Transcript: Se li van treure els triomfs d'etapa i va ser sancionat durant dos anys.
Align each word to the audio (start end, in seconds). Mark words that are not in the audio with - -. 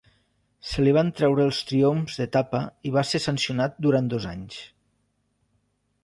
Se 0.67 0.83
li 0.85 0.93
van 0.95 1.09
treure 1.17 1.43
els 1.49 1.59
triomfs 1.71 2.15
d'etapa 2.21 2.61
i 2.91 2.93
va 2.95 3.03
ser 3.09 3.21
sancionat 3.25 3.75
durant 3.87 4.09
dos 4.15 4.25
anys. 4.31 4.57